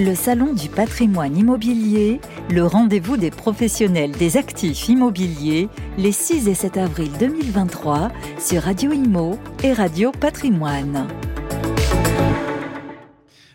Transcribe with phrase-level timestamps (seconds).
[0.00, 5.68] Le Salon du patrimoine immobilier, le rendez-vous des professionnels des actifs immobiliers,
[5.98, 11.06] les 6 et 7 avril 2023 sur Radio Imo et Radio Patrimoine.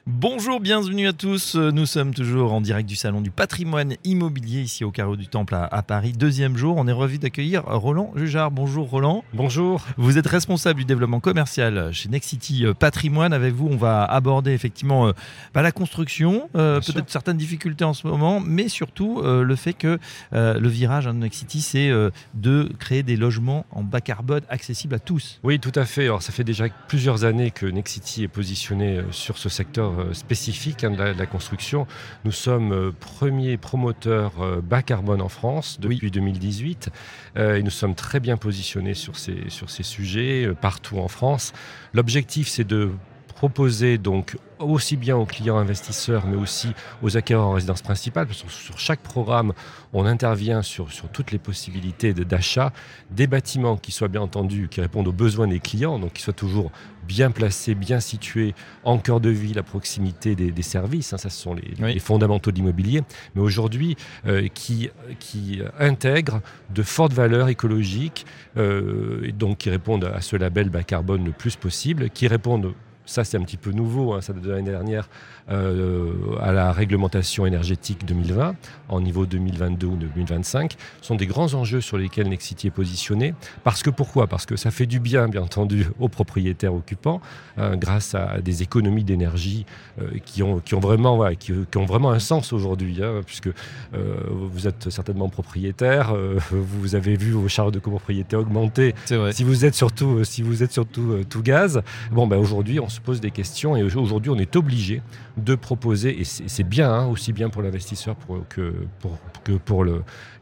[0.07, 1.55] Bonjour, bienvenue à tous.
[1.55, 5.55] Nous sommes toujours en direct du Salon du patrimoine immobilier ici au Carreau du Temple
[5.55, 6.11] à, Paris.
[6.11, 8.51] Deuxième jour, on est revu d'accueillir Roland Jujard.
[8.51, 9.23] Bonjour Roland.
[9.33, 9.83] Bonjour.
[9.97, 13.33] Vous êtes responsable du développement commercial chez Nexity euh, Patrimoine.
[13.33, 15.13] Avec vous, on va aborder effectivement euh,
[15.55, 19.97] bah, la construction, euh, peut-être certaines difficultés en ce moment, mais surtout le fait que
[20.31, 21.91] le virage hein, de Nexity, c'est
[22.35, 25.39] de créer des logements en bas carbone accessibles à tous.
[25.41, 26.03] Oui, tout à fait.
[26.03, 30.83] Alors, ça fait déjà plusieurs années que Nexity est positionné sur ce secteur euh, spécifique
[30.83, 31.87] hein, de, la, construction.
[32.23, 36.89] Nous sommes euh, premier promoteur euh, bas carbone en France depuis 2018
[37.37, 41.53] et nous sommes très bien positionnés sur ces, sur ces sujets partout en France.
[41.93, 42.91] L'objectif, c'est de
[43.27, 48.27] proposer donc aussi bien aux clients investisseurs, mais aussi aux acquéreurs en résidence principale.
[48.27, 49.53] Parce que sur chaque programme,
[49.93, 52.71] on intervient sur, sur toutes les possibilités d'achat,
[53.11, 56.33] des bâtiments qui soient bien entendus, qui répondent aux besoins des clients, donc qui soient
[56.33, 56.71] toujours
[57.07, 61.13] bien placés, bien situés, en cœur de ville, à proximité des, services.
[61.13, 63.03] Hein, ça, ce sont les, fondamentaux de l'immobilier.
[63.35, 63.95] Mais aujourd'hui,
[64.25, 66.41] euh, qui, qui intègrent
[66.73, 68.25] de fortes valeurs écologiques,
[68.57, 72.73] euh, et donc qui répondent à ce label bas carbone le plus possible, qui répondent
[73.05, 75.09] ça c'est un petit peu nouveau, hein, ça date de l'année dernière,
[75.49, 76.11] euh,
[76.41, 78.55] à la réglementation énergétique 2020,
[78.89, 83.35] en niveau 2022 ou 2025, sont des grands enjeux sur lesquels Nexity est positionné.
[83.63, 84.27] Parce que pourquoi?
[84.27, 87.21] Parce que ça fait du bien, bien entendu, aux propriétaires occupants,
[87.57, 89.65] hein, grâce à des économies d'énergie
[90.01, 94.17] euh, qui, ont, qui, ont vraiment, qui, ont vraiment un sens aujourd'hui, hein, puisque euh,
[94.31, 96.13] vous êtes certainement propriétaire,
[96.51, 98.95] vous avez vu vos charges de copropriété augmenter.
[99.31, 103.01] Si vous êtes surtout, si vous êtes surtout tout gaz, bon, ben aujourd'hui on se
[103.01, 105.01] pose des questions et aujourd'hui on est obligé
[105.37, 108.15] de proposer, et c'est bien, hein, aussi bien pour l'investisseur
[108.49, 109.85] que pour, que pour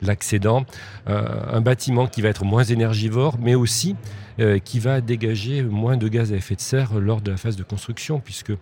[0.02, 0.66] l'accédant,
[1.10, 3.96] euh, un bâtiment qui va être moins énergivore, mais aussi
[4.40, 7.56] euh, qui va dégager moins de gaz à effet de serre lors de la phase
[7.56, 8.54] de construction, puisque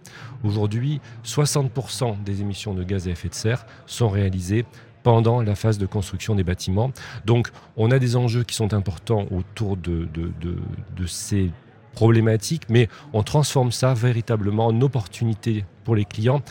[0.43, 4.65] aujourd'hui, 60% des émissions de gaz à effet de serre sont réalisées
[5.03, 6.91] pendant la phase de construction des bâtiments.
[7.25, 10.57] Donc on a des enjeux qui sont importants autour de, de, de,
[10.95, 11.51] de ces
[11.93, 16.41] problématique, mais on transforme ça véritablement en opportunité pour les clients.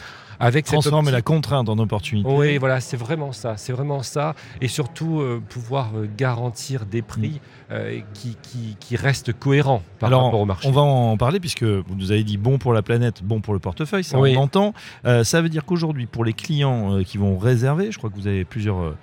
[0.43, 2.29] Avec Transformer la contrainte en opportunité.
[2.31, 3.59] Oui, voilà, c'est vraiment ça.
[3.59, 4.35] C'est vraiment ça.
[4.63, 7.73] Et surtout, euh, pouvoir euh, garantir des prix mm.
[7.73, 8.39] euh, qui,
[8.81, 10.67] qui, restent cohérents par rapport au marché.
[10.67, 13.53] On va en parler puisque vous nous avez dit bon pour la planète, bon pour
[13.53, 14.73] le portefeuille, ça on entend.
[15.05, 18.47] ça veut dire qu'aujourd'hui, pour les clients qui vont réserver, je crois que vous avez
[18.47, 18.95] plusieurs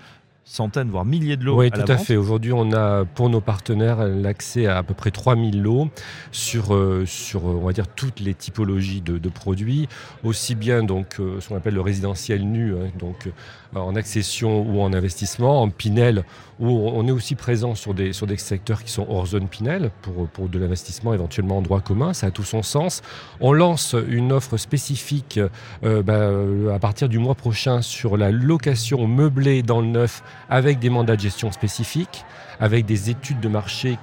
[0.48, 1.58] centaines, voire milliers de lots.
[1.58, 2.16] Oui, tout à, fait.
[2.16, 5.90] Aujourd'hui, on a pour nos partenaires l'accès à à peu près 3000 lots
[6.32, 9.90] sur, euh, sur on va dire, toutes les typologies de, produits,
[10.24, 14.62] aussi bien donc, euh, ce qu'on appelle le résidentiel nu, hein, donc euh, en accession
[14.62, 16.24] ou en investissement, en Pinel,
[16.60, 19.92] où on est aussi présent sur des, sur des secteurs qui sont hors zone Pinel,
[20.02, 23.02] pour, pour de l'investissement éventuellement en droit commun, ça a tout son sens.
[23.42, 25.40] On lance une offre spécifique
[25.84, 26.32] bah,
[26.74, 31.16] à partir du mois prochain sur la location meublée dans le neuf avec des mandats
[31.16, 32.26] de gestion spécifiques,
[32.60, 33.98] avec des études de marché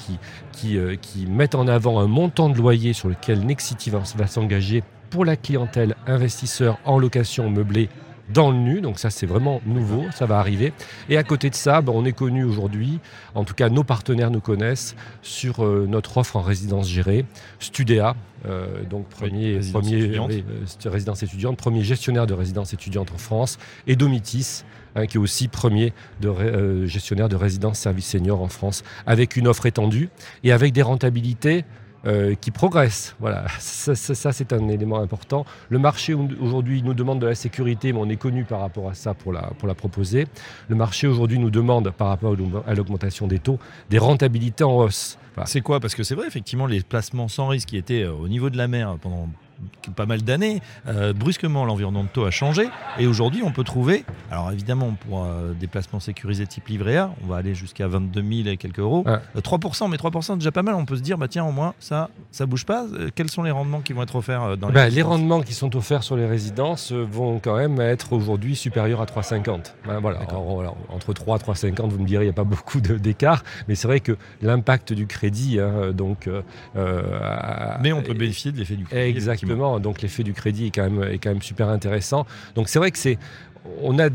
[0.53, 0.97] qui, euh,
[1.29, 5.95] mettent en avant un montant de loyer sur lequel Nexity va s'engager pour la clientèle
[6.07, 7.89] investisseur en location meublée
[8.33, 10.73] dans le nu, donc ça c'est vraiment nouveau, ça va arriver.
[11.09, 13.01] Et à côté de ça, ben, on est connu aujourd'hui,
[13.35, 17.25] en tout cas nos partenaires nous connaissent sur euh, notre offre en résidence gérée,
[17.59, 20.07] Studea, euh, donc premier, premier
[20.85, 24.65] résidence étudiante, premier gestionnaire de résidence étudiante en France, et Domitis,
[24.97, 29.37] Hein, qui est aussi premier de euh, gestionnaire de résidence service senior en France, avec
[29.37, 30.09] une offre étendue
[30.45, 31.65] et avec des rentabilités
[32.07, 33.15] euh, qui progressent.
[33.21, 33.95] Voilà, ça,
[34.33, 35.45] c'est un élément important.
[35.69, 38.95] Le marché aujourd'hui nous demande de la sécurité, mais on est connu par rapport à
[38.95, 40.27] ça pour la, pour la proposer.
[40.69, 43.59] Le marché aujourd'hui nous demande, par rapport à l'augmentation des taux,
[43.91, 45.19] des rentabilités en hausse.
[45.47, 45.81] C'est quoi?
[45.81, 48.57] Parce que c'est vrai, effectivement, les placements sans risque qui étaient euh, au niveau de
[48.57, 49.29] la mer pendant
[49.97, 52.69] pas mal d'années, euh, brusquement l'environnement de taux a changé.
[52.99, 57.15] Et aujourd'hui on peut trouver, alors évidemment pour euh, des placements sécurisés type livret A,
[57.23, 59.05] on va aller jusqu'à 22 000 et quelques euros,
[59.37, 61.53] 3%, euh, mais 3% c'est déjà pas mal, on peut se dire bah tiens au
[61.53, 62.87] moins ça ça bouge pas.
[63.15, 65.75] Quels sont les rendements qui vont être offerts dans les bah, Les rendements qui sont
[65.77, 69.75] offerts sur les résidences vont quand même être aujourd'hui supérieurs à 3,50.
[69.89, 70.21] Hein, voilà,
[70.89, 73.89] entre 3 et 3,50 vous me direz il n'y a pas beaucoup d'écart, mais c'est
[73.89, 76.29] vrai que l'impact du crédit, hein, donc...
[77.83, 79.09] mais on peut bénéficier de l'effet du crédit.
[79.09, 79.44] Exactement
[79.81, 82.27] donc l'effet du crédit est quand même, est quand même super intéressant.
[82.55, 83.19] Donc c'est vrai que c'est
[83.83, 84.09] on a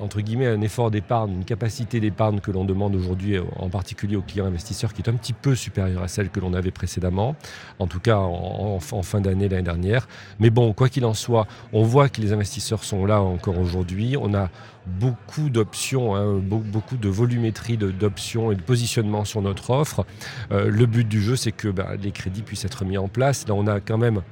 [0.00, 4.22] entre guillemets un effort d'épargne, une capacité d'épargne que l'on demande aujourd'hui, en particulier aux
[4.22, 7.34] clients investisseurs, qui est un petit peu supérieure à celle que l'on avait précédemment,
[7.78, 10.08] en tout cas en, fin d'année l'année dernière.
[10.38, 14.16] Mais bon, quoi qu'il en soit, on voit que les investisseurs sont là encore aujourd'hui.
[14.20, 14.48] On a
[14.86, 20.06] beaucoup d'options, hein, beaucoup de volumétrie d'options et de positionnement sur notre offre.
[20.52, 23.48] Euh, le but du jeu, c'est que bah, les crédits puissent être mis en place.
[23.48, 24.22] Là, on a quand même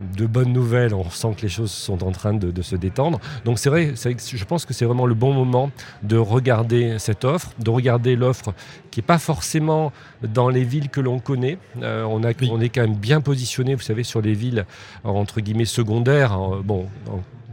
[0.00, 3.20] de bonnes nouvelles, on sent que les choses sont en train de, se détendre.
[3.44, 5.70] Donc c'est vrai, je pense que c'est vraiment le bon moment
[6.02, 8.54] de regarder cette offre, de regarder l'offre
[8.90, 9.92] qui n'est pas forcément
[10.22, 11.58] dans les villes que l'on connaît.
[11.82, 14.66] Euh, on, a, on est quand même bien positionné, vous savez, sur les villes
[15.04, 16.38] entre guillemets secondaires.
[16.64, 16.88] Bon,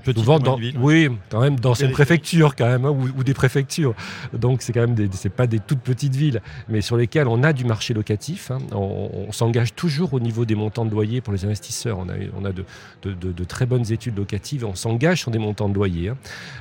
[0.05, 3.93] dans, oui, quand même dans une préfecture quand même, hein, ou, des préfectures.
[4.33, 7.53] Donc c'est quand même c'est pas des toutes petites villes, mais sur lesquelles on a
[7.53, 8.51] du marché locatif.
[8.51, 8.59] Hein.
[8.71, 11.97] On, s'engage toujours au niveau des montants de loyer pour les investisseurs.
[11.99, 12.65] On a, on a de,
[13.03, 14.31] de, très bonnes études locatives
[14.63, 16.09] on s'engage sur des montants de loyer.
[16.09, 16.17] Hein.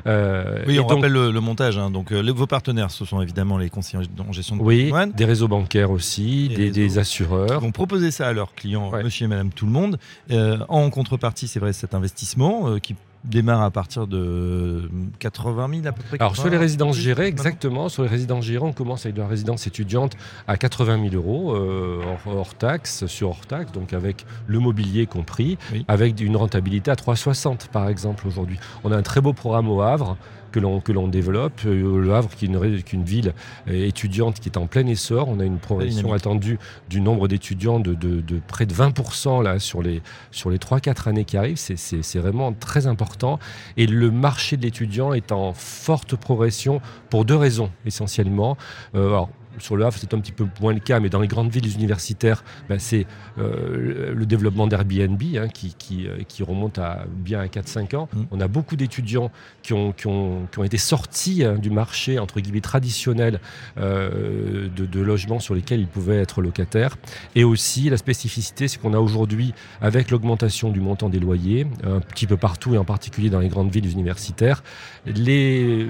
[0.07, 1.77] Euh, oui, on rappelle le, montage.
[1.77, 5.49] Donc euh, vos partenaires, ce sont évidemment les conseillers en gestion de oui, des réseaux
[5.49, 7.61] bancaires aussi, des, assureurs.
[7.61, 9.99] Ils vont proposer ça à leurs clients, monsieur et madame tout le monde.
[10.31, 12.95] Euh, en contrepartie, c'est vrai, cet investissement qui
[13.25, 14.89] démarre à partir de
[15.19, 16.17] 80 000 à peu près.
[16.21, 19.29] Alors sur les résidences gérées, exactement, sur les résidences gérées, on commence avec de la
[19.29, 20.17] résidence étudiante
[20.49, 25.59] à 80 000 euros euh, hors, taxe, sur hors taxe, donc avec le mobilier compris,
[25.89, 28.59] avec une rentabilité à 3,60 par exemple aujourd'hui.
[28.85, 30.17] On a un très beau programme au Havre
[30.51, 31.61] que l'on que l'on développe.
[31.67, 33.33] Euh, le Havre, qui est une, ville
[33.69, 35.29] euh, étudiante qui est en plein essor.
[35.29, 36.59] On a une progression attendue
[36.89, 41.25] du nombre d'étudiants de, de, près de 20% là, sur les, sur les 3-4 années
[41.25, 41.59] qui arrivent.
[41.59, 43.39] C'est vraiment très important.
[43.77, 48.57] Et le marché de l'étudiant est en forte progression pour deux raisons essentiellement.
[48.95, 51.29] Euh, alors, sur le Havre, c'est un petit peu moins le cas, mais dans les
[51.29, 53.07] grandes villes universitaires, ben, c'est
[53.39, 55.75] euh, le développement d'Airbnb hein, qui,
[56.07, 58.09] euh, qui, remonte à bien à 4-5 ans.
[58.13, 58.23] Mmh.
[58.31, 59.31] On a beaucoup d'étudiants
[59.63, 63.41] qui ont, qui, ont, qui ont, été sortis hein, du marché, entre guillemets, traditionnel
[63.79, 66.97] euh, de, de, logements sur lesquels ils pouvaient être locataires.
[67.35, 72.01] Et aussi, la spécificité, c'est qu'on a aujourd'hui, avec l'augmentation du montant des loyers, un
[72.01, 74.63] petit peu partout et en particulier dans les grandes villes universitaires,
[75.07, 75.87] les,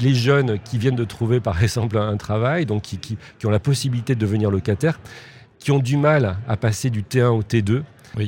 [0.00, 3.60] les jeunes qui viennent de trouver, par exemple, un travail, donc qui, qui, ont la
[3.60, 5.00] possibilité de devenir locataires,
[5.58, 7.82] qui ont du mal à passer du T1 au T2.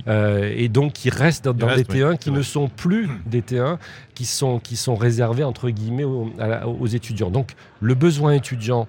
[0.08, 3.78] Euh, et donc qui restent dans, des T1 qui ne sont plus des T1,
[4.16, 6.32] qui sont, qui sont réservés entre guillemets aux,
[6.80, 7.30] aux étudiants.
[7.30, 8.88] Donc le besoin étudiant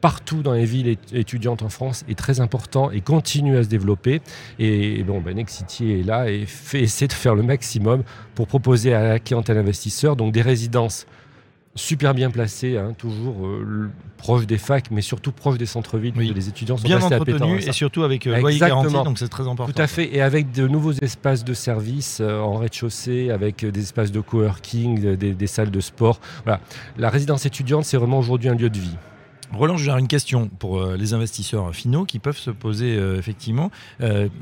[0.00, 4.20] partout dans les villes étudiantes en France est très important et continue à se développer.
[4.58, 8.02] Et, bon, ben Nexity est là et fait, essaie de faire le maximum
[8.34, 11.06] pour proposer à la clientèle investisseur donc des résidences
[11.78, 16.14] super bien placé, hein, toujours euh, proche des facs, mais surtout proche des centres-villes.
[16.16, 19.72] Les étudiants sont bien entretenus et surtout avec euh, loyer garanti, donc c'est très important.
[19.72, 23.80] Tout à fait, et avec de nouveaux espaces de service euh, en rez-de-chaussée, avec des
[23.80, 26.20] espaces de coworking, des, des salles de sport.
[26.44, 26.60] Voilà.
[26.98, 28.96] La résidence étudiante, c'est vraiment aujourd'hui un lieu de vie.
[29.52, 33.70] Roland, j'ai une question pour les investisseurs finaux qui peuvent se poser effectivement,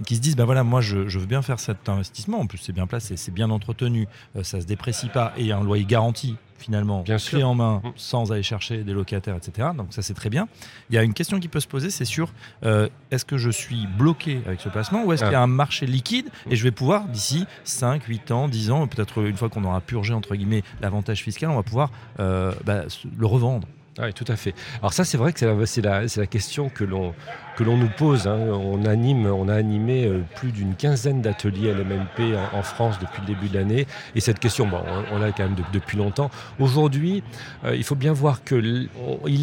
[0.04, 2.72] qui se disent, ben voilà, moi je, veux bien faire cet investissement, en plus c'est
[2.72, 4.06] bien placé, c'est bien entretenu,
[4.42, 7.92] ça se déprécie pas et un loyer garanti finalement, bien clé en main, mm.
[7.96, 9.68] sans aller chercher des locataires, etc.
[9.76, 10.48] Donc ça c'est très bien.
[10.90, 12.32] Il y a une question qui peut se poser, c'est sur
[12.64, 15.46] euh, est-ce que je suis bloqué avec ce placement ou est-ce qu'il y a un
[15.46, 19.48] marché liquide et je vais pouvoir d'ici 5, 8 ans, 10 ans, peut-être une fois
[19.48, 22.82] qu'on aura purgé entre guillemets l'avantage fiscal, on va pouvoir euh, bah,
[23.16, 23.66] le revendre.
[23.98, 24.54] Oui, tout à fait.
[24.80, 27.14] Alors ça, c'est vrai que c'est la, question que l'on
[27.58, 28.26] nous pose.
[28.26, 28.38] Hein.
[28.50, 33.22] On anime, on a animé euh, plus d'une quinzaine d'ateliers LMNP en, en, France depuis
[33.22, 33.86] le début de l'année.
[34.14, 34.80] Et cette question, bon,
[35.12, 36.30] on, l'a quand même depuis longtemps.
[36.60, 37.22] Aujourd'hui,
[37.64, 38.90] euh, il faut bien voir qu'il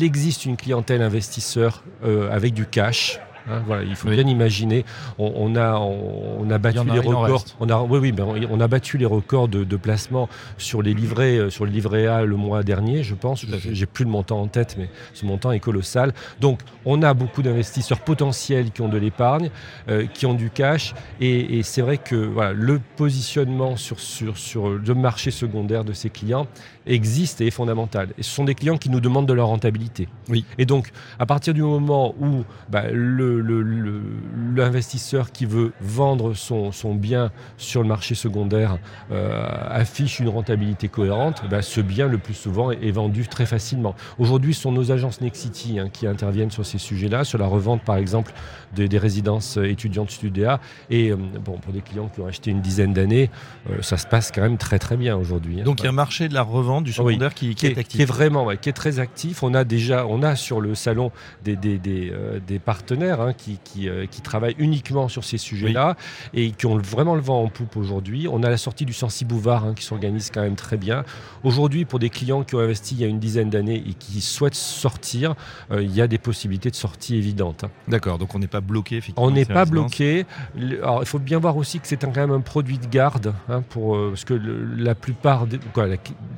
[0.04, 3.20] existe une clientèle investisseur euh, avec du cash
[3.50, 4.86] Hein, voilà, il faut bien imaginer.
[5.18, 7.46] On, a, on, a battu les records.
[7.60, 11.38] On a, oui, oui, ben, on a battu les records de, placement sur les livrets,
[11.38, 13.46] euh, sur le livret A le mois dernier, je pense.
[13.46, 16.14] J'ai plus le montant en tête, mais ce montant est colossal.
[16.40, 19.50] Donc, on a beaucoup d'investisseurs potentiels qui ont de l'épargne,
[19.90, 24.70] euh, qui ont du cash, et, c'est vrai que voilà, le positionnement sur, sur, sur
[24.70, 26.48] le marché secondaire de ces clients
[26.86, 28.10] existe et est fondamental.
[28.18, 30.08] Et ce sont des clients qui nous demandent de leur rentabilité.
[30.30, 30.46] Oui.
[30.58, 32.84] Et donc, à partir du moment où bah,
[34.54, 38.78] l'investisseur qui veut vendre son, son, bien sur le marché secondaire
[39.12, 43.96] euh, affiche une rentabilité cohérente, bah, ce bien, le plus souvent, est, vendu très facilement.
[44.20, 47.84] Aujourd'hui, ce sont nos agences Nexity hein, qui interviennent sur ces sujets-là, sur la revente,
[47.84, 48.34] par exemple,
[48.76, 50.60] des, résidences étudiantes Studéa.
[50.90, 53.30] Et euh, bon, pour des clients qui ont acheté une dizaine d'années,
[53.70, 55.62] euh, ça se passe quand même très très bien aujourd'hui.
[55.62, 55.64] Hein.
[55.64, 57.88] Donc il y a un marché de la revente du secondaire qui, est, actif.
[57.88, 59.44] Qui est vraiment, qui est très actif.
[59.44, 61.12] On a déjà, on a sur le salon
[61.44, 65.96] des, des, des, partenaires, hein, qui, qui, travaillent uniquement sur ces sujets-là
[66.34, 68.28] et qui ont vraiment le vent en poupe aujourd'hui.
[68.30, 71.04] On a la sortie du Sensi Bouvard hein, qui s'organise quand même très bien.
[71.44, 74.22] Aujourd'hui, pour des clients qui ont investi il y a une dizaine d'années et qui
[74.22, 75.36] souhaitent sortir,
[75.72, 77.64] euh, il y a des possibilités de sortie évidentes.
[77.64, 77.72] Hein.
[77.88, 79.28] D'accord, donc on n'est pas bloqué effectivement.
[79.28, 80.26] On n'est pas bloqué.
[80.82, 83.34] Alors, il faut bien voir aussi que c'est quand même un produit de garde,
[83.70, 85.88] pour, parce que la plupart, quoi,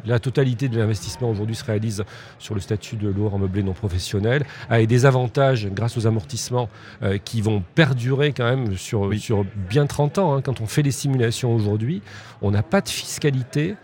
[0.06, 2.04] la, totalité de l'investissement aujourd'hui se réalise
[2.40, 6.70] sur le statut de loueur meublé non professionnel, avec des avantages grâce aux amortissements
[7.04, 7.64] euh, qui vont
[7.96, 10.36] perdurer quand même sur, sur bien 30 ans.
[10.36, 10.42] Hein.
[10.42, 12.02] Quand on fait les simulations aujourd'hui,
[12.42, 13.75] on n'a pas de fiscalité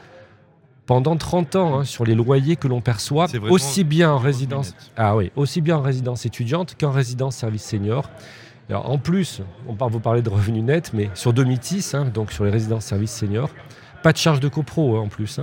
[0.85, 5.15] pendant 30 ans hein, sur les loyers que l'on perçoit, aussi bien en résidence, ah
[5.15, 8.09] oui, aussi bien en résidence étudiante qu'en résidence service senior.
[8.69, 12.31] Alors, en plus, on va vous parler de revenus nets, mais sur Domitis, hein, donc
[12.33, 13.49] sur les résidences services seniors,
[14.01, 15.39] pas de charge de copro en plus.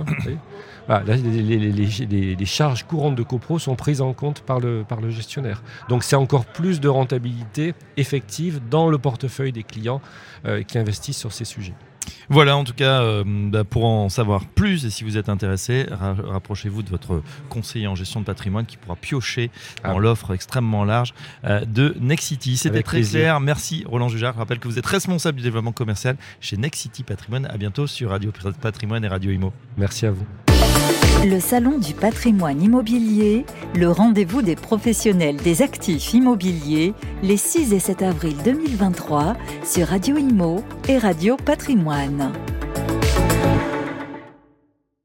[0.87, 5.61] les, charges courantes de copro sont prises en compte par le, par le gestionnaire.
[5.87, 10.01] Donc c'est encore plus de rentabilité effective dans le portefeuille des clients
[10.45, 11.75] euh, qui investissent sur ces sujets.
[12.29, 15.87] Voilà, en tout cas, euh, bah, pour en savoir plus et si vous êtes intéressé,
[15.89, 19.51] rapprochez-vous de votre conseiller en gestion de patrimoine qui pourra piocher
[19.83, 19.99] dans ah.
[19.99, 21.13] l'offre extrêmement large
[21.45, 22.57] euh, de Nexity.
[22.57, 23.39] C'était très clair.
[23.39, 24.33] Merci Roland Jujard.
[24.33, 27.45] Je rappelle que vous êtes responsable du développement commercial chez Nexity Patrimoine.
[27.47, 29.53] À bientôt sur Radio Patrimoine et Radio Imo.
[29.77, 30.25] Merci à vous.
[31.25, 33.45] Le Salon du patrimoine immobilier,
[33.75, 39.35] le rendez-vous des professionnels des actifs immobiliers, les 6 et 7 avril 2023
[39.65, 42.31] sur Radio Imo et Radio Patrimoine.